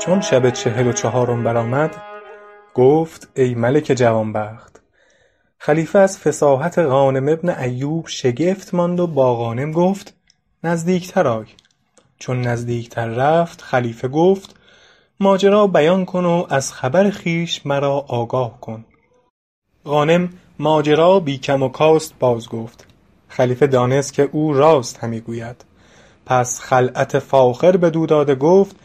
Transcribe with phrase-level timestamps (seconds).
[0.00, 1.96] چون شب چهل و چهارم برآمد
[2.74, 4.82] گفت ای ملک جوانبخت
[5.58, 10.14] خلیفه از فصاحت غانم بن ایوب شگفت ماند و با غانم گفت
[10.64, 11.46] نزدیکتر آی.
[12.18, 14.60] چون نزدیکتر رفت خلیفه گفت
[15.20, 18.84] ماجرا بیان کن و از خبر خویش مرا آگاه کن.
[19.84, 22.86] غانم ماجرا بی کم و کاست باز گفت.
[23.28, 25.64] خلیفه دانست که او راست همی گوید.
[26.26, 28.76] پس خلعت فاخر بدو داد و گفت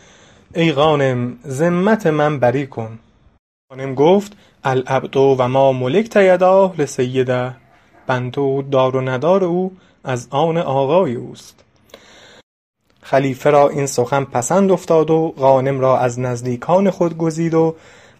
[0.55, 2.99] ای غانم ذمت من بری کن.
[3.71, 4.31] غانم گفت
[4.63, 7.55] العبد و ما ملکت یداه لسیده.
[8.07, 9.71] بنده و دار و ندار او
[10.03, 11.63] از آن آقای اوست.
[13.01, 17.75] خلیفه را این سخن پسند افتاد و غانم را از نزدیکان خود گزید و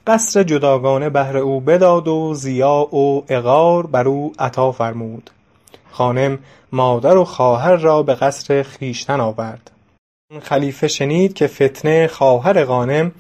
[0.10, 5.30] قصر جداگانه بهر او بداد و ضیاع و عقار بر او عطا فرمود.
[5.96, 6.40] غانم
[6.72, 9.72] مادر و خواهر را به قصر خویشتن آورد.
[10.42, 13.12] خلیفه شنید که فتنه خواهر غانم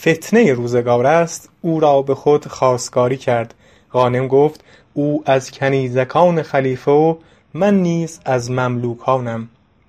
[0.00, 3.54] فتنه روزگار است او را به خود خواستگاری کرد.
[3.92, 7.14] غانم گفت او از کنیزکان خلیفه و
[7.54, 9.48] من نیز از مملوکانم.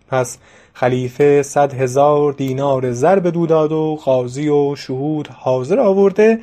[0.09, 0.37] پس
[0.73, 6.39] خلیفه صد هزار دینار زر بدو داد و قاضی و شهود حاضر آورده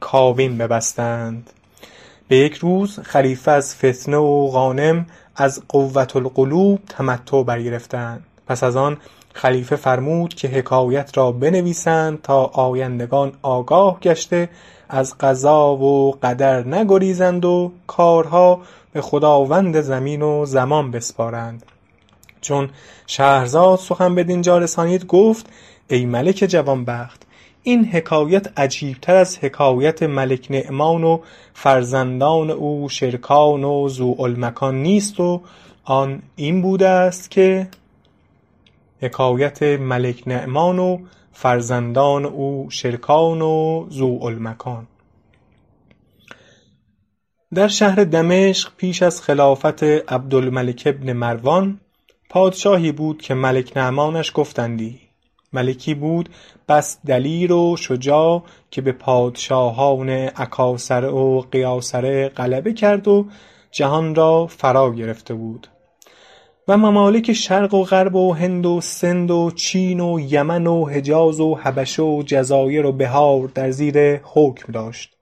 [0.00, 1.50] کاوین ببستند.
[2.28, 8.24] به یک روز خلیفه از فتنه و غانم از قوة القلوب تمتع برگرفتند.
[8.46, 8.96] پس از آن
[9.34, 14.48] خلیفه فرمود که حکایت را بنویسند تا آیندگان آگاه گشته
[14.88, 18.60] از قضا و قدر نگریزند و کارها
[18.92, 21.62] به خداوند زمین و زمان بسپارند.
[22.40, 22.70] چون
[23.06, 25.46] شهرزاد سخن بدینجا رسانید گفت
[25.90, 27.26] ای ملک جوانبخت
[27.62, 31.20] این حکایت عجیب تر از حکایت ملک نعمان و
[31.54, 35.40] فرزندان او شرکان و ذوالمکان نیست و
[35.84, 37.68] آن این بوده است که
[39.00, 40.98] حکایت ملک نعمان و
[41.32, 44.86] فرزندان او شرکان و ذوالمکان.
[47.54, 51.80] در شهر دمشق پیش از خلافت عبدالملک بن مروان
[52.28, 55.00] پادشاهی بود که ملک نعمانش گفتندی.
[55.52, 56.28] ملکی بود
[56.68, 63.26] بس دلیر و شجاع که به پادشاهان اکاسره و قیاصره غلبه کرد و
[63.70, 65.68] جهان را فرا گرفته بود.
[66.68, 71.40] و ممالک شرق و غرب و هند و سند و چین و یمن و حجاز
[71.40, 75.16] و حبشه و جزایر و بحار در زیر حکم داشت.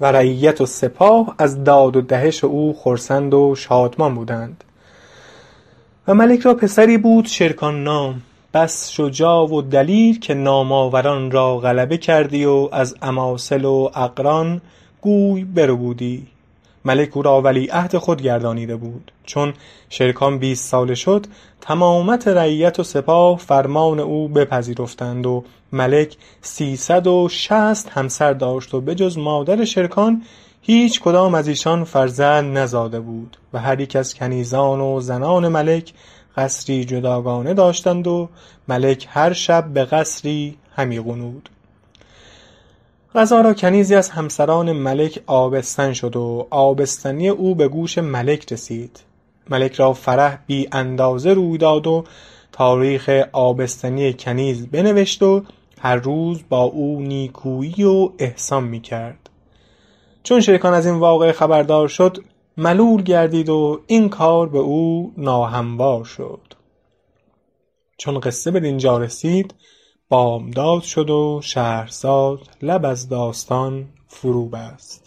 [0.00, 4.64] و رعیت و سپاه از داد و دهش او خرسند و شادمان بودند.
[6.08, 8.22] و ملک را پسری بود شرکان نام.
[8.54, 14.60] بس شجاع و دلیر که نام آوران را غلبه کردی و از اماثل و اقران
[15.00, 16.26] گوی بربودی.
[16.84, 19.12] ملک او را ولیعهد خود گردانیده بود.
[19.24, 19.54] چون
[19.90, 21.26] شرکان بیست ساله شد
[21.60, 28.80] تمامت رعیت و سپاه فرمان او بپذیرفتند و ملک سیصد و شصت همسر داشت و
[28.80, 30.22] بجز مادر شرکان
[30.68, 35.92] هیچ کدام از ایشان فرزند نزاده بود و هر یک از کنیزان و زنان ملک
[36.36, 38.28] قصری جداگانه داشتند و
[38.68, 41.48] ملک هر شب به قصری همی غنود.
[43.14, 49.00] قضا را کنیزی از همسران ملک آبستن شد و آبستنی او به گوش ملک رسید.
[49.50, 52.04] ملک را فرح بی اندازه روی داد و
[52.52, 55.42] تاریخ آبستنی کنیز بنوشت و
[55.80, 59.25] هر روز با او نیکویی و احسان می کرد
[60.26, 62.24] چون شرکان از این واقعه خبردار شد
[62.56, 66.40] ملول گردید و این کار به او ناهموار شد.
[67.98, 69.54] چون قصه بدینجا رسید
[70.08, 75.05] بامداد شد و شهرزاد لب از داستان فرو بست